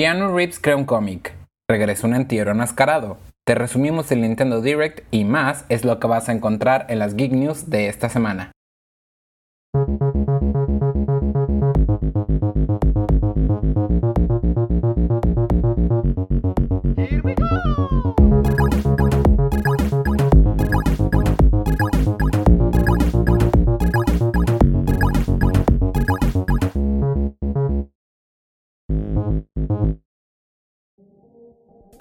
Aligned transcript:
Keanu 0.00 0.34
Reeves 0.34 0.58
crea 0.58 0.76
un 0.76 0.86
cómic. 0.86 1.34
Regresa 1.68 2.06
un 2.06 2.14
entierro 2.14 2.52
enmascarado. 2.52 3.18
Te 3.46 3.54
resumimos 3.54 4.10
el 4.10 4.22
Nintendo 4.22 4.62
Direct 4.62 5.06
y 5.10 5.26
más 5.26 5.66
es 5.68 5.84
lo 5.84 6.00
que 6.00 6.06
vas 6.06 6.30
a 6.30 6.32
encontrar 6.32 6.86
en 6.88 6.98
las 6.98 7.16
Geek 7.16 7.32
News 7.32 7.68
de 7.68 7.88
esta 7.88 8.08
semana. 8.08 8.50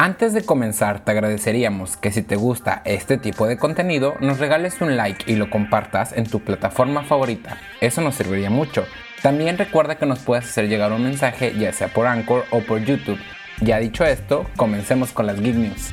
Antes 0.09 0.33
de 0.33 0.43
comenzar, 0.43 1.01
te 1.01 1.11
agradeceríamos 1.11 1.95
que 1.95 2.11
si 2.11 2.23
te 2.23 2.35
gusta 2.35 2.81
este 2.83 3.19
tipo 3.19 3.45
de 3.45 3.57
contenido, 3.57 4.15
nos 4.21 4.39
regales 4.39 4.81
un 4.81 4.97
like 4.97 5.31
y 5.31 5.35
lo 5.35 5.51
compartas 5.51 6.13
en 6.13 6.25
tu 6.25 6.39
plataforma 6.39 7.03
favorita. 7.03 7.57
Eso 7.79 8.01
nos 8.01 8.15
serviría 8.15 8.49
mucho. 8.49 8.87
También 9.21 9.59
recuerda 9.59 9.99
que 9.99 10.07
nos 10.07 10.17
puedes 10.17 10.45
hacer 10.45 10.67
llegar 10.67 10.93
un 10.93 11.03
mensaje 11.03 11.53
ya 11.59 11.71
sea 11.73 11.89
por 11.89 12.07
Anchor 12.07 12.45
o 12.49 12.61
por 12.61 12.83
YouTube. 12.83 13.19
Ya 13.61 13.77
dicho 13.77 14.03
esto, 14.03 14.47
comencemos 14.55 15.11
con 15.11 15.27
las 15.27 15.39
Geek 15.39 15.55
News. 15.55 15.91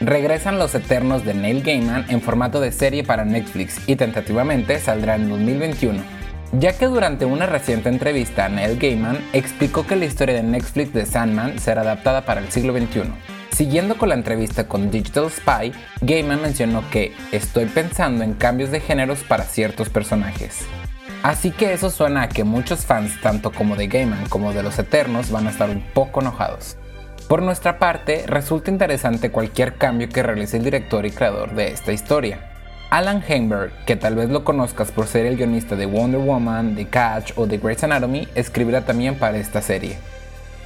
Regresan 0.00 0.60
los 0.60 0.72
Eternos 0.76 1.24
de 1.24 1.34
Neil 1.34 1.64
Gaiman 1.64 2.06
en 2.10 2.20
formato 2.20 2.60
de 2.60 2.70
serie 2.70 3.02
para 3.02 3.24
Netflix 3.24 3.88
y 3.88 3.96
tentativamente 3.96 4.78
saldrá 4.78 5.16
en 5.16 5.28
2021 5.28 6.21
ya 6.52 6.76
que 6.76 6.86
durante 6.86 7.24
una 7.24 7.46
reciente 7.46 7.88
entrevista 7.88 8.48
Neil 8.48 8.78
Gaiman 8.78 9.18
explicó 9.32 9.86
que 9.86 9.96
la 9.96 10.04
historia 10.04 10.34
de 10.34 10.42
Netflix 10.42 10.92
de 10.92 11.06
Sandman 11.06 11.58
será 11.58 11.80
adaptada 11.80 12.24
para 12.24 12.40
el 12.40 12.50
siglo 12.50 12.76
XXI. 12.76 13.04
Siguiendo 13.52 13.96
con 13.96 14.10
la 14.10 14.14
entrevista 14.14 14.68
con 14.68 14.90
Digital 14.90 15.30
Spy, 15.30 15.72
Gaiman 16.00 16.42
mencionó 16.42 16.88
que 16.90 17.14
estoy 17.32 17.66
pensando 17.66 18.24
en 18.24 18.34
cambios 18.34 18.70
de 18.70 18.80
géneros 18.80 19.20
para 19.24 19.44
ciertos 19.44 19.88
personajes. 19.88 20.66
Así 21.22 21.50
que 21.50 21.72
eso 21.72 21.90
suena 21.90 22.22
a 22.22 22.28
que 22.28 22.44
muchos 22.44 22.84
fans, 22.84 23.20
tanto 23.20 23.52
como 23.52 23.76
de 23.76 23.86
Gaiman 23.86 24.26
como 24.28 24.52
de 24.52 24.62
los 24.62 24.78
Eternos, 24.78 25.30
van 25.30 25.46
a 25.46 25.50
estar 25.50 25.70
un 25.70 25.82
poco 25.94 26.20
enojados. 26.20 26.76
Por 27.28 27.42
nuestra 27.42 27.78
parte, 27.78 28.24
resulta 28.26 28.70
interesante 28.70 29.30
cualquier 29.30 29.76
cambio 29.76 30.08
que 30.08 30.22
realice 30.22 30.56
el 30.56 30.64
director 30.64 31.06
y 31.06 31.12
creador 31.12 31.54
de 31.54 31.68
esta 31.68 31.92
historia. 31.92 32.51
Alan 32.92 33.24
Heinberg, 33.26 33.72
que 33.86 33.96
tal 33.96 34.16
vez 34.16 34.28
lo 34.28 34.44
conozcas 34.44 34.92
por 34.92 35.06
ser 35.06 35.24
el 35.24 35.38
guionista 35.38 35.76
de 35.76 35.86
Wonder 35.86 36.20
Woman, 36.20 36.76
The 36.76 36.88
Catch 36.88 37.32
o 37.36 37.46
The 37.46 37.56
Grey's 37.56 37.82
Anatomy, 37.82 38.28
escribirá 38.34 38.84
también 38.84 39.14
para 39.14 39.38
esta 39.38 39.62
serie. 39.62 39.96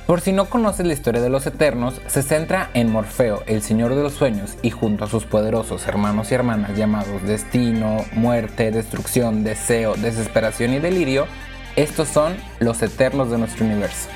Por 0.09 0.21
si 0.21 0.33
no 0.33 0.47
conoces 0.47 0.87
la 0.87 0.93
historia 0.93 1.21
de 1.21 1.29
los 1.29 1.47
Eternos, 1.47 2.01
se 2.09 2.25
centra 2.25 2.69
en 2.75 2.91
Morfeo, 2.91 3.45
el 3.47 3.63
Señor 3.63 3.95
de 3.95 4.03
los 4.03 4.15
Sueños, 4.15 4.57
y 4.63 4.71
junto 4.71 5.05
a 5.05 5.09
sus 5.09 5.25
poderosos 5.25 5.87
hermanos 5.87 6.33
y 6.33 6.35
hermanas 6.35 6.77
llamados 6.77 7.23
Destino, 7.23 8.05
Muerte, 8.11 8.73
Destrucción, 8.73 9.45
Deseo, 9.45 9.95
Desesperación 9.95 10.75
y 10.75 10.81
Delirio, 10.81 11.29
estos 11.77 12.09
son 12.09 12.35
los 12.59 12.83
Eternos 12.83 13.31
de 13.31 13.39
nuestro 13.39 13.65
universo. 13.65 14.09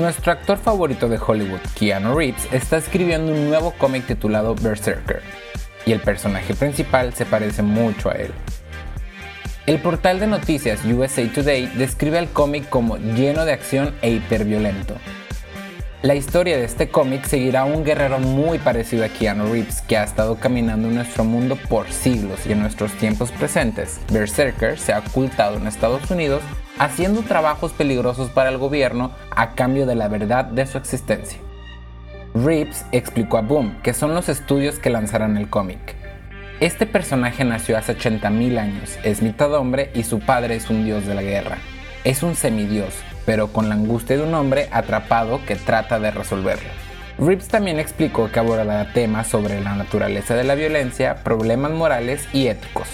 Nuestro 0.00 0.32
actor 0.32 0.58
favorito 0.58 1.08
de 1.08 1.18
Hollywood, 1.18 1.60
Keanu 1.74 2.14
Reeves, 2.14 2.46
está 2.52 2.76
escribiendo 2.76 3.32
un 3.32 3.48
nuevo 3.48 3.72
cómic 3.78 4.06
titulado 4.06 4.54
Berserker, 4.54 5.22
y 5.86 5.92
el 5.92 6.00
personaje 6.00 6.54
principal 6.54 7.14
se 7.14 7.24
parece 7.24 7.62
mucho 7.62 8.10
a 8.10 8.12
él. 8.12 8.30
El 9.64 9.80
portal 9.80 10.20
de 10.20 10.26
noticias 10.26 10.84
USA 10.84 11.26
Today 11.32 11.66
describe 11.78 12.18
al 12.18 12.28
cómic 12.28 12.68
como 12.68 12.98
lleno 12.98 13.46
de 13.46 13.54
acción 13.54 13.94
e 14.02 14.10
hiperviolento. 14.10 14.96
La 16.02 16.14
historia 16.14 16.58
de 16.58 16.64
este 16.64 16.90
cómic 16.90 17.24
seguirá 17.24 17.62
a 17.62 17.64
un 17.64 17.82
guerrero 17.82 18.18
muy 18.18 18.58
parecido 18.58 19.02
a 19.02 19.08
Keanu 19.08 19.50
Reeves, 19.50 19.80
que 19.80 19.96
ha 19.96 20.04
estado 20.04 20.36
caminando 20.36 20.88
en 20.88 20.96
nuestro 20.96 21.24
mundo 21.24 21.56
por 21.70 21.90
siglos 21.90 22.46
y 22.46 22.52
en 22.52 22.60
nuestros 22.60 22.92
tiempos 22.92 23.32
presentes. 23.32 23.98
Berserker 24.12 24.78
se 24.78 24.92
ha 24.92 24.98
ocultado 24.98 25.56
en 25.56 25.66
Estados 25.66 26.10
Unidos 26.10 26.42
haciendo 26.78 27.22
trabajos 27.22 27.72
peligrosos 27.72 28.30
para 28.30 28.50
el 28.50 28.58
gobierno 28.58 29.12
a 29.30 29.54
cambio 29.54 29.86
de 29.86 29.94
la 29.94 30.08
verdad 30.08 30.44
de 30.44 30.66
su 30.66 30.78
existencia. 30.78 31.38
Reeves 32.34 32.84
explicó 32.92 33.38
a 33.38 33.42
Boom 33.42 33.80
que 33.82 33.94
son 33.94 34.14
los 34.14 34.28
estudios 34.28 34.78
que 34.78 34.90
lanzarán 34.90 35.36
el 35.36 35.48
cómic. 35.48 35.96
Este 36.60 36.86
personaje 36.86 37.44
nació 37.44 37.76
hace 37.76 37.96
80.000 37.96 38.58
años, 38.58 38.98
es 39.02 39.22
mitad 39.22 39.52
hombre 39.54 39.90
y 39.94 40.04
su 40.04 40.20
padre 40.20 40.56
es 40.56 40.70
un 40.70 40.84
dios 40.84 41.06
de 41.06 41.14
la 41.14 41.22
guerra. 41.22 41.58
Es 42.04 42.22
un 42.22 42.34
semidios, 42.34 42.94
pero 43.26 43.48
con 43.48 43.68
la 43.68 43.74
angustia 43.74 44.16
de 44.16 44.22
un 44.22 44.34
hombre 44.34 44.68
atrapado 44.70 45.40
que 45.44 45.56
trata 45.56 45.98
de 45.98 46.10
resolverlo. 46.10 46.70
Reeves 47.18 47.48
también 47.48 47.78
explicó 47.78 48.30
que 48.30 48.38
abordará 48.38 48.92
temas 48.92 49.26
sobre 49.26 49.60
la 49.60 49.74
naturaleza 49.74 50.34
de 50.34 50.44
la 50.44 50.54
violencia, 50.54 51.16
problemas 51.24 51.72
morales 51.72 52.28
y 52.32 52.46
éticos. 52.48 52.88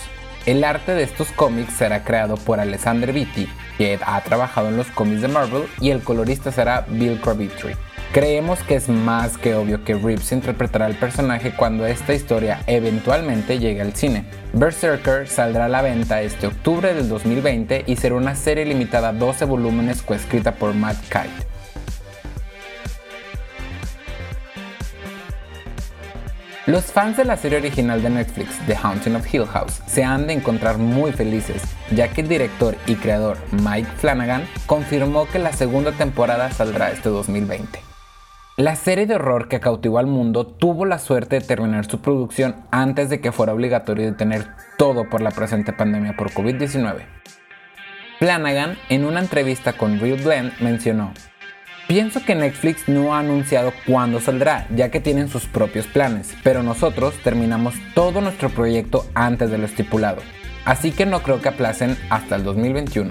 El 0.44 0.64
arte 0.64 0.94
de 0.94 1.04
estos 1.04 1.30
cómics 1.30 1.74
será 1.74 2.02
creado 2.02 2.36
por 2.36 2.58
Alexander 2.58 3.12
Vitti, 3.12 3.48
que 3.78 4.00
ha 4.04 4.20
trabajado 4.22 4.68
en 4.68 4.76
los 4.76 4.88
cómics 4.88 5.22
de 5.22 5.28
Marvel, 5.28 5.68
y 5.80 5.90
el 5.90 6.02
colorista 6.02 6.50
será 6.50 6.84
Bill 6.88 7.20
Kravitri. 7.20 7.74
Creemos 8.12 8.58
que 8.64 8.74
es 8.74 8.88
más 8.88 9.38
que 9.38 9.54
obvio 9.54 9.84
que 9.84 9.94
Reeves 9.94 10.32
interpretará 10.32 10.86
el 10.86 10.96
personaje 10.96 11.52
cuando 11.56 11.86
esta 11.86 12.12
historia 12.12 12.60
eventualmente 12.66 13.60
llegue 13.60 13.80
al 13.80 13.94
cine. 13.94 14.24
Berserker 14.52 15.28
saldrá 15.28 15.66
a 15.66 15.68
la 15.68 15.80
venta 15.80 16.20
este 16.22 16.48
octubre 16.48 16.92
del 16.92 17.08
2020 17.08 17.84
y 17.86 17.96
será 17.96 18.16
una 18.16 18.34
serie 18.34 18.66
limitada 18.66 19.10
a 19.10 19.12
12 19.12 19.44
volúmenes 19.44 20.02
coescrita 20.02 20.56
por 20.56 20.74
Matt 20.74 21.00
Kite. 21.04 21.51
Los 26.72 26.86
fans 26.86 27.18
de 27.18 27.26
la 27.26 27.36
serie 27.36 27.58
original 27.58 28.02
de 28.02 28.08
Netflix, 28.08 28.58
The 28.66 28.74
Haunting 28.74 29.14
of 29.14 29.34
Hill 29.34 29.44
House, 29.44 29.82
se 29.84 30.04
han 30.04 30.26
de 30.26 30.32
encontrar 30.32 30.78
muy 30.78 31.12
felices, 31.12 31.62
ya 31.90 32.08
que 32.08 32.22
el 32.22 32.28
director 32.28 32.78
y 32.86 32.94
creador 32.94 33.36
Mike 33.50 33.90
Flanagan 33.98 34.48
confirmó 34.64 35.28
que 35.28 35.38
la 35.38 35.52
segunda 35.52 35.92
temporada 35.92 36.50
saldrá 36.50 36.90
este 36.90 37.10
2020. 37.10 37.78
La 38.56 38.74
serie 38.74 39.04
de 39.04 39.16
horror 39.16 39.48
que 39.48 39.60
cautivó 39.60 39.98
al 39.98 40.06
mundo 40.06 40.46
tuvo 40.46 40.86
la 40.86 40.98
suerte 40.98 41.40
de 41.40 41.46
terminar 41.46 41.84
su 41.84 42.00
producción 42.00 42.56
antes 42.70 43.10
de 43.10 43.20
que 43.20 43.32
fuera 43.32 43.52
obligatorio 43.52 44.06
detener 44.06 44.46
todo 44.78 45.10
por 45.10 45.20
la 45.20 45.30
presente 45.30 45.74
pandemia 45.74 46.16
por 46.16 46.30
COVID-19. 46.30 47.02
Flanagan, 48.18 48.78
en 48.88 49.04
una 49.04 49.20
entrevista 49.20 49.74
con 49.74 50.00
Real 50.00 50.22
Blend, 50.22 50.58
mencionó, 50.60 51.12
Pienso 51.88 52.24
que 52.24 52.34
Netflix 52.34 52.88
no 52.88 53.14
ha 53.14 53.18
anunciado 53.18 53.72
cuándo 53.86 54.20
saldrá, 54.20 54.66
ya 54.74 54.90
que 54.90 55.00
tienen 55.00 55.28
sus 55.28 55.46
propios 55.46 55.86
planes, 55.86 56.34
pero 56.42 56.62
nosotros 56.62 57.14
terminamos 57.22 57.74
todo 57.94 58.20
nuestro 58.20 58.48
proyecto 58.48 59.06
antes 59.14 59.50
de 59.50 59.58
lo 59.58 59.66
estipulado, 59.66 60.22
así 60.64 60.92
que 60.92 61.06
no 61.06 61.22
creo 61.22 61.42
que 61.42 61.48
aplacen 61.48 61.98
hasta 62.08 62.36
el 62.36 62.44
2021. 62.44 63.10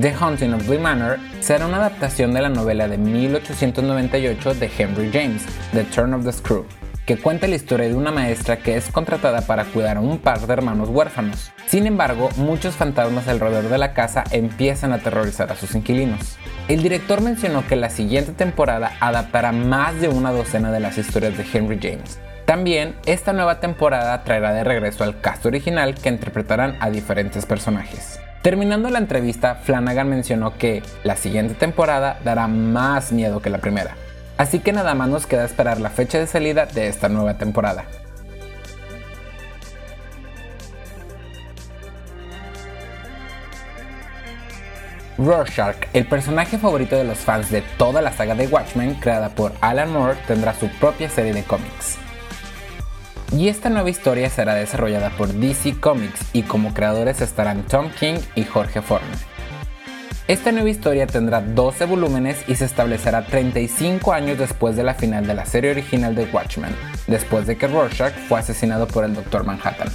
The 0.00 0.14
Haunting 0.14 0.54
of 0.54 0.66
Bly 0.66 0.78
Manor 0.78 1.18
será 1.40 1.66
una 1.66 1.76
adaptación 1.76 2.32
de 2.32 2.40
la 2.40 2.48
novela 2.48 2.88
de 2.88 2.96
1898 2.96 4.54
de 4.54 4.70
Henry 4.78 5.10
James, 5.12 5.44
The 5.72 5.84
Turn 5.84 6.14
of 6.14 6.24
the 6.24 6.32
Screw, 6.32 6.64
que 7.10 7.16
cuenta 7.16 7.48
la 7.48 7.56
historia 7.56 7.88
de 7.88 7.96
una 7.96 8.12
maestra 8.12 8.58
que 8.58 8.76
es 8.76 8.88
contratada 8.88 9.40
para 9.40 9.64
cuidar 9.64 9.96
a 9.96 10.00
un 10.00 10.18
par 10.18 10.38
de 10.46 10.52
hermanos 10.52 10.90
huérfanos. 10.90 11.50
Sin 11.66 11.88
embargo, 11.88 12.28
muchos 12.36 12.76
fantasmas 12.76 13.26
alrededor 13.26 13.68
de 13.68 13.78
la 13.78 13.94
casa 13.94 14.22
empiezan 14.30 14.92
a 14.92 14.96
aterrorizar 14.96 15.50
a 15.50 15.56
sus 15.56 15.74
inquilinos. 15.74 16.36
El 16.68 16.84
director 16.84 17.20
mencionó 17.20 17.66
que 17.66 17.74
la 17.74 17.90
siguiente 17.90 18.30
temporada 18.30 18.92
adaptará 19.00 19.50
más 19.50 20.00
de 20.00 20.06
una 20.06 20.30
docena 20.30 20.70
de 20.70 20.78
las 20.78 20.98
historias 20.98 21.36
de 21.36 21.44
Henry 21.52 21.80
James. 21.82 22.20
También, 22.44 22.94
esta 23.06 23.32
nueva 23.32 23.58
temporada 23.58 24.22
traerá 24.22 24.52
de 24.52 24.62
regreso 24.62 25.02
al 25.02 25.20
cast 25.20 25.44
original 25.46 25.96
que 25.96 26.10
interpretarán 26.10 26.76
a 26.78 26.90
diferentes 26.90 27.44
personajes. 27.44 28.20
Terminando 28.42 28.88
la 28.88 28.98
entrevista, 28.98 29.56
Flanagan 29.56 30.08
mencionó 30.08 30.56
que 30.56 30.84
la 31.02 31.16
siguiente 31.16 31.54
temporada 31.54 32.20
dará 32.22 32.46
más 32.46 33.10
miedo 33.10 33.42
que 33.42 33.50
la 33.50 33.58
primera. 33.58 33.96
Así 34.40 34.60
que 34.60 34.72
nada 34.72 34.94
más 34.94 35.10
nos 35.10 35.26
queda 35.26 35.44
esperar 35.44 35.82
la 35.82 35.90
fecha 35.90 36.18
de 36.18 36.26
salida 36.26 36.64
de 36.64 36.88
esta 36.88 37.10
nueva 37.10 37.36
temporada. 37.36 37.84
Rorschach, 45.18 45.76
el 45.92 46.06
personaje 46.06 46.56
favorito 46.56 46.96
de 46.96 47.04
los 47.04 47.18
fans 47.18 47.50
de 47.50 47.60
toda 47.76 48.00
la 48.00 48.12
saga 48.12 48.34
de 48.34 48.46
Watchmen, 48.46 48.94
creada 48.94 49.28
por 49.28 49.52
Alan 49.60 49.92
Moore, 49.92 50.16
tendrá 50.26 50.54
su 50.54 50.70
propia 50.78 51.10
serie 51.10 51.34
de 51.34 51.44
cómics. 51.44 51.98
Y 53.36 53.48
esta 53.48 53.68
nueva 53.68 53.90
historia 53.90 54.30
será 54.30 54.54
desarrollada 54.54 55.10
por 55.10 55.28
DC 55.28 55.78
Comics 55.80 56.20
y 56.32 56.44
como 56.44 56.72
creadores 56.72 57.20
estarán 57.20 57.64
Tom 57.64 57.90
King 57.90 58.16
y 58.34 58.44
Jorge 58.44 58.80
Forman. 58.80 59.29
Esta 60.30 60.52
nueva 60.52 60.70
historia 60.70 61.08
tendrá 61.08 61.40
12 61.40 61.86
volúmenes 61.86 62.44
y 62.46 62.54
se 62.54 62.64
establecerá 62.64 63.26
35 63.26 64.12
años 64.12 64.38
después 64.38 64.76
de 64.76 64.84
la 64.84 64.94
final 64.94 65.26
de 65.26 65.34
la 65.34 65.44
serie 65.44 65.72
original 65.72 66.14
de 66.14 66.22
Watchmen, 66.26 66.70
después 67.08 67.48
de 67.48 67.56
que 67.56 67.66
Rorschach 67.66 68.14
fue 68.28 68.38
asesinado 68.38 68.86
por 68.86 69.04
el 69.04 69.12
Dr. 69.12 69.42
Manhattan. 69.42 69.88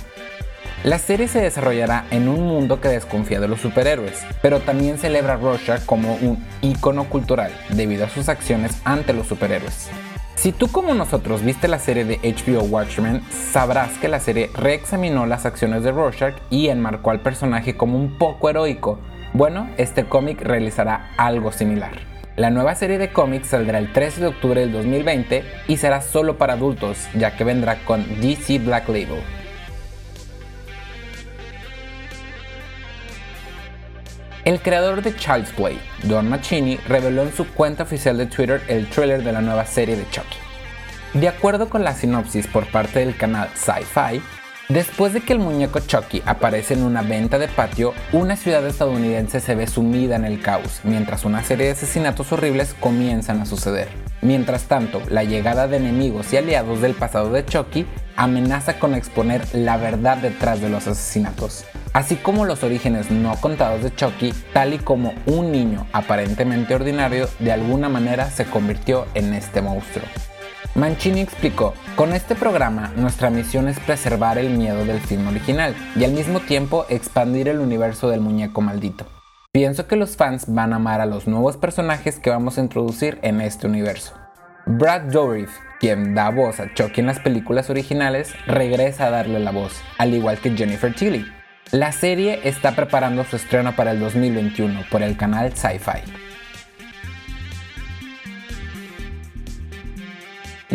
La 0.84 1.00
serie 1.00 1.30
se 1.30 1.40
desarrollará 1.40 2.06
en 2.12 2.28
un 2.28 2.46
mundo 2.46 2.82
que 2.82 2.90
desconfía 2.90 3.40
de 3.40 3.48
los 3.48 3.62
superhéroes, 3.62 4.26
pero 4.42 4.60
también 4.60 4.98
celebra 4.98 5.36
a 5.36 5.38
Rorschach 5.38 5.86
como 5.86 6.16
un 6.16 6.46
ícono 6.62 7.06
cultural 7.06 7.54
debido 7.70 8.04
a 8.04 8.10
sus 8.10 8.28
acciones 8.28 8.82
ante 8.84 9.14
los 9.14 9.28
superhéroes. 9.28 9.90
Si 10.36 10.52
tú 10.52 10.68
como 10.68 10.94
nosotros 10.94 11.44
viste 11.44 11.70
la 11.70 11.80
serie 11.80 12.04
de 12.04 12.20
HBO 12.20 12.64
Watchmen, 12.64 13.22
sabrás 13.32 13.98
que 14.00 14.10
la 14.10 14.20
serie 14.20 14.52
reexaminó 14.54 15.26
las 15.26 15.46
acciones 15.46 15.84
de 15.84 15.94
Rorschach 15.94 16.36
y 16.50 16.68
enmarcó 16.68 17.12
al 17.12 17.22
personaje 17.22 17.78
como 17.78 17.98
un 17.98 18.18
poco 18.18 18.50
heroico. 18.50 19.00
Bueno, 19.36 19.70
este 19.76 20.06
cómic 20.06 20.42
realizará 20.42 21.12
algo 21.18 21.52
similar. 21.52 21.92
La 22.38 22.52
nueva 22.52 22.74
serie 22.74 22.98
de 22.98 23.12
cómics 23.12 23.50
saldrá 23.50 23.80
el 23.80 23.92
13 23.92 24.22
de 24.22 24.28
octubre 24.28 24.62
del 24.62 24.72
2020 24.72 25.44
y 25.68 25.76
será 25.76 26.00
solo 26.00 26.38
para 26.38 26.54
adultos, 26.54 27.10
ya 27.14 27.36
que 27.36 27.44
vendrá 27.44 27.84
con 27.84 28.22
DC 28.22 28.60
Black 28.60 28.88
Label. 28.88 29.22
El 34.46 34.62
creador 34.62 35.02
de 35.02 35.14
Child's 35.14 35.52
Play, 35.52 35.82
Don 36.04 36.30
Machini, 36.30 36.78
reveló 36.88 37.24
en 37.24 37.34
su 37.34 37.46
cuenta 37.46 37.84
oficial 37.84 38.18
de 38.18 38.28
Twitter 38.28 38.62
el 38.70 38.88
trailer 38.88 39.22
de 39.22 39.34
la 39.34 39.42
nueva 39.42 39.66
serie 39.66 39.98
de 39.98 40.10
Chucky. 40.12 40.38
De 41.14 41.28
acuerdo 41.28 41.70
con 41.70 41.84
la 41.84 41.94
sinopsis 41.94 42.48
por 42.48 42.66
parte 42.68 43.00
del 43.00 43.18
canal 43.18 43.50
Sci-Fi, 43.54 44.22
después 44.70 45.14
de 45.14 45.22
que 45.22 45.34
el 45.34 45.40
muñeco 45.40 45.80
Chucky 45.80 46.22
aparece 46.26 46.74
en 46.74 46.84
una 46.84 47.02
venta 47.02 47.38
de 47.38 47.48
patio, 47.48 47.94
una 48.12 48.36
ciudad 48.36 48.66
estadounidense 48.66 49.40
se 49.40 49.56
ve 49.56 49.68
sumida 49.68 50.16
en 50.16 50.26
el 50.26 50.42
caos, 50.42 50.82
mientras 50.84 51.26
una 51.26 51.44
serie 51.44 51.68
de 51.68 51.72
asesinatos 51.74 52.32
horribles 52.32 52.76
comienzan 52.80 53.42
a 53.42 53.46
suceder. 53.46 53.90
Mientras 54.22 54.64
tanto, 54.64 55.02
la 55.10 55.24
llegada 55.24 55.68
de 55.68 55.78
enemigos 55.78 56.34
y 56.34 56.38
aliados 56.38 56.82
del 56.82 56.94
pasado 56.94 57.32
de 57.32 57.46
Chucky 57.46 57.86
amenaza 58.16 58.80
con 58.80 58.96
exponer 58.96 59.44
la 59.54 59.78
verdad 59.78 60.18
detrás 60.18 60.62
de 60.62 60.70
los 60.70 60.88
asesinatos 60.88 61.66
así 61.96 62.18
como 62.18 62.44
los 62.44 62.62
orígenes 62.62 63.10
no 63.10 63.38
contados 63.38 63.82
de 63.82 63.96
Chucky, 63.96 64.34
tal 64.52 64.74
y 64.74 64.80
como 64.80 65.14
un 65.26 65.54
niño 65.54 65.88
aparentemente 65.94 66.76
ordinario 66.76 67.30
de 67.40 67.54
alguna 67.54 67.88
manera 67.88 68.30
se 68.30 68.44
convirtió 68.44 69.08
en 69.14 69.34
este 69.34 69.62
monstruo. 69.62 70.04
Mancini 70.76 71.22
explicó, 71.22 71.74
con 71.96 72.12
este 72.12 72.36
programa 72.36 72.92
nuestra 72.98 73.30
misión 73.30 73.70
es 73.70 73.80
preservar 73.80 74.38
el 74.38 74.50
miedo 74.50 74.84
del 74.84 75.00
film 75.00 75.26
original 75.30 75.74
y 75.96 76.04
al 76.04 76.12
mismo 76.12 76.42
tiempo 76.42 76.86
expandir 76.90 77.48
el 77.48 77.60
universo 77.60 78.10
del 78.10 78.20
muñeco 78.20 78.60
maldito. 78.60 79.06
Pienso 79.54 79.88
que 79.88 79.96
los 79.96 80.18
fans 80.18 80.54
van 80.54 80.74
a 80.74 80.76
amar 80.76 81.00
a 81.00 81.06
los 81.06 81.28
nuevos 81.28 81.56
personajes 81.56 82.20
que 82.20 82.30
vamos 82.30 82.58
a 82.58 82.62
introducir 82.62 83.20
en 83.22 83.40
este 83.40 83.68
universo. 83.68 84.16
Brad 84.66 85.04
Dourif, 85.04 85.50
quien 85.80 86.14
da 86.14 86.30
voz 86.30 86.60
a 86.60 86.74
Chucky 86.74 87.00
en 87.00 87.08
las 87.08 87.20
películas 87.20 87.70
originales, 87.70 88.34
regresa 88.46 89.06
a 89.06 89.12
darle 89.12 89.40
la 89.40 89.52
voz, 89.52 89.82
al 89.98 90.14
igual 90.14 90.40
que 90.40 90.58
Jennifer 90.58 90.94
Tilly, 90.94 91.26
la 91.72 91.94
serie 91.94 92.42
está 92.44 92.76
preparando 92.76 93.24
su 93.24 93.38
estreno 93.38 93.74
para 93.78 93.92
el 93.92 94.02
2021 94.02 94.84
por 94.92 95.04
el 95.04 95.16
canal 95.16 95.56
Sci-Fi. 95.56 96.35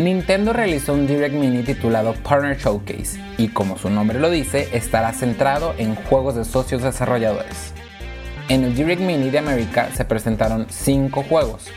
Nintendo 0.03 0.53
realizó 0.53 0.93
un 0.93 1.07
Direct 1.07 1.35
Mini 1.35 1.63
titulado 1.63 2.13
Partner 2.13 2.57
Showcase 2.57 3.19
y 3.37 3.49
como 3.49 3.77
su 3.77 3.89
nombre 3.89 4.19
lo 4.19 4.29
dice, 4.29 4.69
estará 4.73 5.13
centrado 5.13 5.73
en 5.77 5.95
juegos 5.95 6.35
de 6.35 6.45
socios 6.45 6.81
desarrolladores. 6.81 7.73
En 8.49 8.63
el 8.63 8.75
Direct 8.75 9.01
Mini 9.01 9.29
de 9.29 9.39
América 9.39 9.89
se 9.93 10.05
presentaron 10.05 10.67
5 10.69 11.23
juegos, 11.23 11.71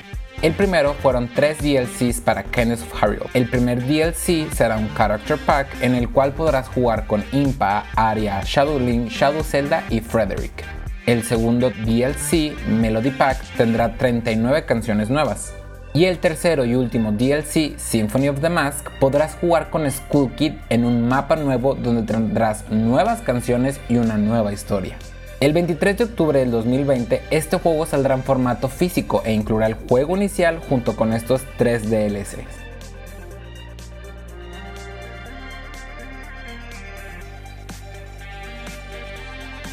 el 0.44 0.52
primero 0.52 0.92
fueron 0.92 1.30
tres 1.34 1.56
DLCs 1.62 2.20
para 2.20 2.42
Kenneth 2.42 2.82
of 2.82 3.02
Hyrule. 3.02 3.30
El 3.32 3.48
primer 3.48 3.82
DLC 3.82 4.52
será 4.52 4.76
un 4.76 4.94
Character 4.94 5.38
Pack 5.38 5.68
en 5.80 5.94
el 5.94 6.10
cual 6.10 6.34
podrás 6.34 6.68
jugar 6.68 7.06
con 7.06 7.24
Impa, 7.32 7.86
Arya, 7.96 8.42
Shadow 8.44 8.78
Link, 8.78 9.08
Shadow 9.08 9.42
Zelda 9.42 9.84
y 9.88 10.00
Frederick. 10.00 10.64
El 11.06 11.22
segundo 11.22 11.70
DLC, 11.70 12.54
Melody 12.68 13.10
Pack, 13.12 13.42
tendrá 13.56 13.96
39 13.96 14.66
canciones 14.66 15.08
nuevas. 15.08 15.54
Y 15.96 16.06
el 16.06 16.18
tercero 16.18 16.64
y 16.64 16.74
último 16.74 17.12
DLC, 17.12 17.78
Symphony 17.78 18.28
of 18.28 18.40
the 18.40 18.48
Mask, 18.48 18.90
podrás 18.98 19.36
jugar 19.36 19.70
con 19.70 19.88
Skull 19.88 20.32
Kid 20.32 20.54
en 20.68 20.84
un 20.84 21.06
mapa 21.06 21.36
nuevo 21.36 21.76
donde 21.76 22.02
tendrás 22.02 22.68
nuevas 22.68 23.20
canciones 23.20 23.78
y 23.88 23.98
una 23.98 24.16
nueva 24.16 24.52
historia. 24.52 24.96
El 25.38 25.52
23 25.52 25.96
de 25.96 26.04
octubre 26.04 26.40
del 26.40 26.50
2020, 26.50 27.22
este 27.30 27.58
juego 27.60 27.86
saldrá 27.86 28.16
en 28.16 28.24
formato 28.24 28.68
físico 28.68 29.22
e 29.24 29.34
incluirá 29.34 29.68
el 29.68 29.74
juego 29.74 30.16
inicial 30.16 30.58
junto 30.68 30.96
con 30.96 31.12
estos 31.12 31.42
tres 31.58 31.88
DLCs. 31.88 32.64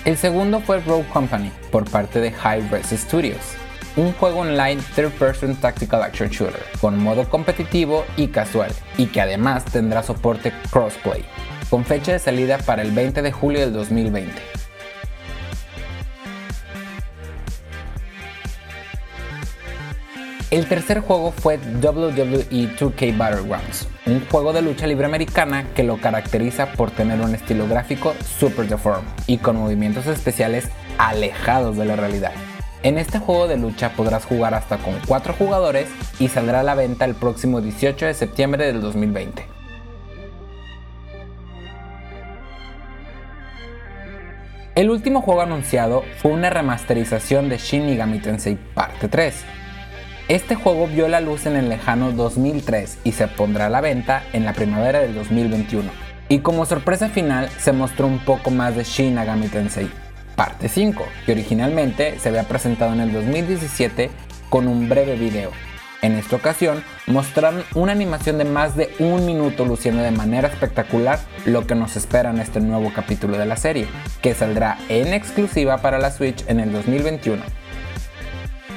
El 0.06 0.18
segundo 0.18 0.60
fue 0.60 0.82
Rogue 0.82 1.08
Company 1.12 1.52
por 1.72 1.90
parte 1.90 2.20
de 2.20 2.32
High 2.32 2.70
Res 2.70 2.90
Studios, 2.92 3.56
un 3.96 4.14
juego 4.14 4.40
online 4.40 4.82
third 4.96 5.12
person 5.14 5.56
tactical 5.56 6.04
action 6.04 6.30
shooter 6.30 6.64
con 6.80 6.98
modo 6.98 7.30
competitivo 7.30 8.06
y 8.18 8.28
casual 8.28 8.72
y 8.98 9.08
que 9.08 9.22
además 9.22 9.66
tendrá 9.66 10.04
soporte 10.04 10.54
crossplay, 10.72 11.26
con 11.70 11.86
fecha 11.86 12.14
de 12.14 12.20
salida 12.20 12.58
para 12.60 12.82
el 12.82 12.92
20 12.92 13.22
de 13.22 13.32
julio 13.32 13.62
del 13.62 13.74
2020. 13.74 14.32
El 20.52 20.68
tercer 20.68 21.00
juego 21.00 21.32
fue 21.32 21.58
WWE 21.58 22.76
2K 22.78 23.18
Battlegrounds, 23.18 23.88
un 24.06 24.26
juego 24.30 24.52
de 24.52 24.62
lucha 24.62 24.86
libre 24.86 25.06
americana 25.06 25.66
que 25.74 25.84
lo 25.84 25.96
caracteriza 25.96 26.74
por 26.74 26.92
tener 26.92 27.22
un 27.22 27.34
estilo 27.34 27.70
gráfico 27.70 28.14
super 28.38 28.68
deformed 28.68 29.08
y 29.28 29.38
con 29.38 29.56
movimientos 29.56 30.08
especiales 30.08 30.68
alejados 30.98 31.78
de 31.78 31.86
la 31.86 31.96
realidad. 31.96 32.34
En 32.84 32.98
este 32.98 33.20
juego 33.20 33.48
de 33.48 33.58
lucha 33.58 33.92
podrás 33.96 34.26
jugar 34.26 34.54
hasta 34.54 34.78
con 34.78 34.96
4 35.08 35.34
jugadores 35.34 35.88
y 36.20 36.28
saldrá 36.28 36.62
a 36.62 36.64
la 36.64 36.76
venta 36.76 37.06
el 37.06 37.16
próximo 37.16 37.62
18 37.62 38.08
de 38.08 38.14
septiembre 38.14 38.66
del 38.66 38.82
2020. 38.82 39.46
El 44.74 44.90
último 44.90 45.22
juego 45.22 45.42
anunciado 45.42 46.04
fue 46.18 46.32
una 46.32 46.50
remasterización 46.50 47.50
de 47.50 47.58
Shin 47.58 47.86
Megami 47.86 48.20
Tensei 48.20 48.56
Parte 48.56 49.08
3, 49.10 49.36
este 50.32 50.56
juego 50.56 50.88
vio 50.88 51.10
la 51.10 51.20
luz 51.20 51.46
en 51.46 51.58
el 51.58 51.68
lejano 51.68 52.14
2003 52.14 53.00
y 53.04 53.12
se 53.12 53.28
pondrá 53.28 53.66
a 53.66 53.70
la 53.70 53.82
venta 53.82 54.24
en 54.32 54.46
la 54.46 54.54
primavera 54.54 55.00
del 55.00 55.14
2021. 55.14 55.92
Y 56.30 56.40
como 56.40 56.66
sorpresa 56.66 57.10
final 57.10 57.50
se 57.50 57.74
mostró 57.74 58.08
un 58.08 58.20
poco 58.20 58.50
más 58.50 58.78
de 58.78 58.86
Shin 58.86 59.16
Megami 59.16 59.50
Tensei, 59.50 59.90
parte 60.36 60.70
5, 60.70 61.04
que 61.26 61.32
originalmente 61.32 62.20
se 62.20 62.30
había 62.30 62.48
presentado 62.48 62.94
en 62.94 63.02
el 63.02 63.14
2017 63.14 64.10
con 64.50 64.68
un 64.68 64.90
breve 64.90 65.16
video. 65.16 65.52
En 66.02 66.14
esta 66.14 66.36
ocasión 66.36 66.84
mostraron 67.06 67.64
una 67.76 67.92
animación 67.92 68.40
de 68.40 68.46
más 68.46 68.76
de 68.76 68.92
un 68.98 69.26
minuto 69.26 69.66
luciendo 69.66 70.02
de 70.02 70.10
manera 70.10 70.48
espectacular 70.48 71.20
lo 71.46 71.68
que 71.68 71.76
nos 71.76 71.96
espera 71.96 72.32
en 72.32 72.40
este 72.40 72.60
nuevo 72.60 72.92
capítulo 72.94 73.38
de 73.38 73.46
la 73.46 73.56
serie, 73.56 73.88
que 74.22 74.34
saldrá 74.34 74.80
en 74.90 75.14
exclusiva 75.14 75.78
para 75.78 76.00
la 76.00 76.10
Switch 76.10 76.44
en 76.48 76.60
el 76.60 76.72
2021. 76.72 77.61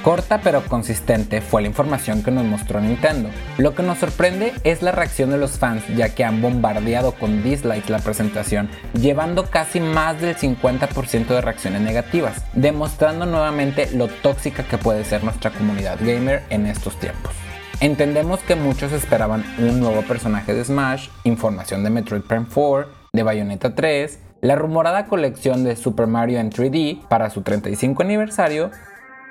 Corta 0.05 0.39
pero 0.43 0.63
consistente 0.63 1.41
fue 1.41 1.63
la 1.63 1.67
información 1.67 2.21
que 2.21 2.29
nos 2.29 2.45
mostró 2.45 2.79
Nintendo. 2.79 3.31
Lo 3.57 3.73
que 3.73 3.81
nos 3.81 3.97
sorprende 3.97 4.53
es 4.63 4.83
la 4.83 4.91
reacción 4.91 5.31
de 5.31 5.39
los 5.39 5.57
fans 5.57 5.83
ya 5.97 6.13
que 6.13 6.23
han 6.23 6.43
bombardeado 6.43 7.13
con 7.13 7.41
dislikes 7.41 7.91
la 7.91 7.97
presentación, 7.97 8.69
llevando 8.93 9.49
casi 9.49 9.79
más 9.79 10.21
del 10.21 10.35
50% 10.37 11.25
de 11.25 11.41
reacciones 11.41 11.81
negativas, 11.81 12.45
demostrando 12.53 13.25
nuevamente 13.25 13.89
lo 13.95 14.07
tóxica 14.07 14.61
que 14.61 14.77
puede 14.77 15.03
ser 15.05 15.23
nuestra 15.23 15.49
comunidad 15.49 15.97
gamer 15.99 16.43
en 16.51 16.67
estos 16.67 16.99
tiempos. 16.99 17.31
Entendemos 17.79 18.41
que 18.41 18.55
muchos 18.55 18.91
esperaban 18.91 19.43
un 19.57 19.79
nuevo 19.79 20.03
personaje 20.03 20.53
de 20.53 20.65
Smash, 20.65 21.09
información 21.23 21.83
de 21.83 21.89
Metroid 21.89 22.21
Prime 22.21 22.45
4, 22.53 22.91
de 23.11 23.23
Bayonetta 23.23 23.73
3, 23.73 24.19
la 24.41 24.55
rumorada 24.55 25.07
colección 25.07 25.63
de 25.63 25.75
Super 25.75 26.05
Mario 26.05 26.37
en 26.37 26.51
3D 26.51 27.07
para 27.07 27.31
su 27.31 27.41
35 27.41 28.03
aniversario 28.03 28.69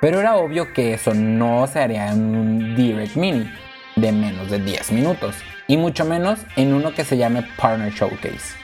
pero 0.04 0.20
era 0.20 0.36
obvio 0.36 0.70
que 0.74 0.92
eso 0.92 1.14
no 1.14 1.66
se 1.66 1.78
haría 1.78 2.12
en 2.12 2.36
un 2.36 2.76
Direct 2.76 3.16
Mini 3.16 3.50
de 3.96 4.12
menos 4.12 4.50
de 4.50 4.58
10 4.58 4.92
minutos, 4.92 5.34
y 5.66 5.78
mucho 5.78 6.04
menos 6.04 6.40
en 6.56 6.74
uno 6.74 6.92
que 6.92 7.06
se 7.06 7.16
llame 7.16 7.42
Partner 7.56 7.90
Showcase. 7.90 8.54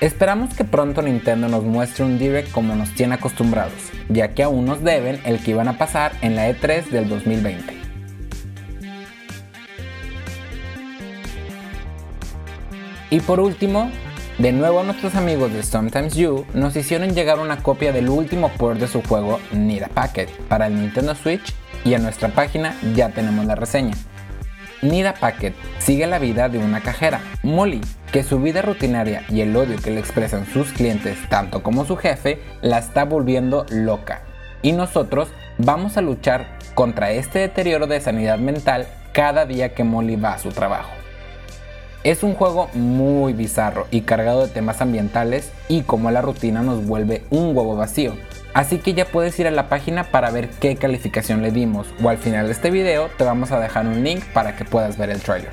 Esperamos 0.00 0.52
que 0.54 0.64
pronto 0.64 1.02
Nintendo 1.02 1.46
nos 1.46 1.62
muestre 1.62 2.04
un 2.04 2.18
Direct 2.18 2.50
como 2.50 2.74
nos 2.74 2.90
tiene 2.94 3.14
acostumbrados, 3.14 3.92
ya 4.08 4.34
que 4.34 4.42
aún 4.42 4.64
nos 4.64 4.82
deben 4.82 5.20
el 5.24 5.38
que 5.38 5.52
iban 5.52 5.68
a 5.68 5.78
pasar 5.78 6.10
en 6.20 6.34
la 6.34 6.50
E3 6.50 6.86
del 6.86 7.08
2020. 7.08 7.72
Y 13.10 13.20
por 13.20 13.38
último, 13.38 13.88
de 14.38 14.52
nuevo 14.52 14.82
nuestros 14.82 15.14
amigos 15.14 15.50
de 15.52 15.62
Sometimes 15.62 16.14
You 16.14 16.44
nos 16.52 16.76
hicieron 16.76 17.14
llegar 17.14 17.38
una 17.38 17.62
copia 17.62 17.92
del 17.92 18.10
último 18.10 18.50
port 18.50 18.78
de 18.78 18.86
su 18.86 19.02
juego 19.02 19.40
Need 19.52 19.84
a 19.84 19.88
Packet 19.88 20.30
para 20.48 20.66
el 20.66 20.74
Nintendo 20.74 21.14
Switch 21.14 21.54
y 21.84 21.94
en 21.94 22.02
nuestra 22.02 22.28
página 22.28 22.76
ya 22.94 23.08
tenemos 23.08 23.46
la 23.46 23.54
reseña. 23.54 23.94
Nida 24.82 25.14
Packet 25.14 25.54
sigue 25.78 26.06
la 26.06 26.18
vida 26.18 26.50
de 26.50 26.58
una 26.58 26.82
cajera, 26.82 27.22
Molly, 27.42 27.80
que 28.12 28.22
su 28.22 28.38
vida 28.38 28.60
rutinaria 28.60 29.24
y 29.30 29.40
el 29.40 29.56
odio 29.56 29.76
que 29.82 29.90
le 29.90 30.00
expresan 30.00 30.46
sus 30.46 30.70
clientes, 30.72 31.16
tanto 31.30 31.62
como 31.62 31.86
su 31.86 31.96
jefe, 31.96 32.42
la 32.60 32.78
está 32.78 33.04
volviendo 33.04 33.64
loca. 33.70 34.22
Y 34.60 34.72
nosotros 34.72 35.28
vamos 35.56 35.96
a 35.96 36.02
luchar 36.02 36.58
contra 36.74 37.10
este 37.10 37.38
deterioro 37.38 37.86
de 37.86 38.02
sanidad 38.02 38.38
mental 38.38 38.86
cada 39.12 39.46
día 39.46 39.74
que 39.74 39.82
Molly 39.82 40.16
va 40.16 40.34
a 40.34 40.38
su 40.38 40.50
trabajo. 40.50 40.90
Es 42.06 42.22
un 42.22 42.34
juego 42.34 42.70
muy 42.72 43.32
bizarro 43.32 43.88
y 43.90 44.02
cargado 44.02 44.46
de 44.46 44.52
temas 44.52 44.80
ambientales 44.80 45.50
y 45.66 45.82
como 45.82 46.12
la 46.12 46.22
rutina 46.22 46.62
nos 46.62 46.86
vuelve 46.86 47.24
un 47.30 47.46
huevo 47.46 47.74
vacío. 47.74 48.14
Así 48.54 48.78
que 48.78 48.94
ya 48.94 49.06
puedes 49.06 49.36
ir 49.40 49.48
a 49.48 49.50
la 49.50 49.68
página 49.68 50.04
para 50.04 50.30
ver 50.30 50.48
qué 50.48 50.76
calificación 50.76 51.42
le 51.42 51.50
dimos 51.50 51.88
o 52.00 52.08
al 52.08 52.18
final 52.18 52.46
de 52.46 52.52
este 52.52 52.70
video 52.70 53.08
te 53.18 53.24
vamos 53.24 53.50
a 53.50 53.58
dejar 53.58 53.88
un 53.88 54.04
link 54.04 54.22
para 54.32 54.54
que 54.54 54.64
puedas 54.64 54.96
ver 54.96 55.10
el 55.10 55.20
trailer. 55.20 55.50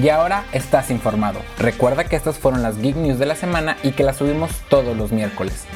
Y 0.00 0.08
ahora 0.08 0.44
estás 0.52 0.92
informado. 0.92 1.40
Recuerda 1.58 2.04
que 2.04 2.14
estas 2.14 2.38
fueron 2.38 2.62
las 2.62 2.78
Geek 2.78 2.94
News 2.94 3.18
de 3.18 3.26
la 3.26 3.34
semana 3.34 3.76
y 3.82 3.90
que 3.90 4.04
las 4.04 4.18
subimos 4.18 4.52
todos 4.68 4.96
los 4.96 5.10
miércoles. 5.10 5.66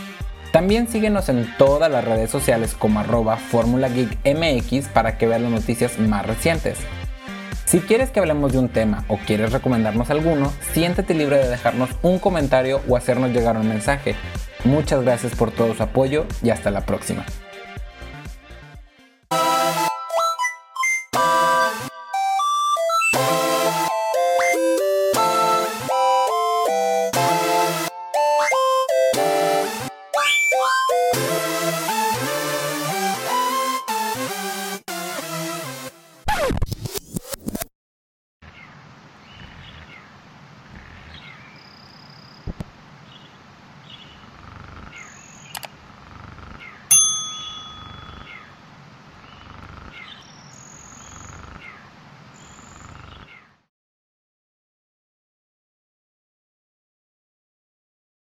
También 0.60 0.88
síguenos 0.88 1.30
en 1.30 1.50
todas 1.56 1.90
las 1.90 2.04
redes 2.04 2.30
sociales 2.30 2.76
como 2.78 3.00
arroba 3.00 3.38
Fórmula 3.38 3.88
MX 3.88 4.88
para 4.88 5.16
que 5.16 5.26
veas 5.26 5.40
las 5.40 5.50
noticias 5.50 5.98
más 5.98 6.26
recientes. 6.26 6.76
Si 7.64 7.80
quieres 7.80 8.10
que 8.10 8.20
hablemos 8.20 8.52
de 8.52 8.58
un 8.58 8.68
tema 8.68 9.06
o 9.08 9.16
quieres 9.16 9.52
recomendarnos 9.52 10.10
alguno, 10.10 10.52
siéntete 10.74 11.14
libre 11.14 11.38
de 11.38 11.48
dejarnos 11.48 11.88
un 12.02 12.18
comentario 12.18 12.82
o 12.86 12.98
hacernos 12.98 13.30
llegar 13.30 13.56
un 13.56 13.70
mensaje. 13.70 14.16
Muchas 14.64 15.02
gracias 15.02 15.34
por 15.34 15.50
todo 15.50 15.74
su 15.74 15.82
apoyo 15.82 16.26
y 16.42 16.50
hasta 16.50 16.70
la 16.70 16.84
próxima. 16.84 17.24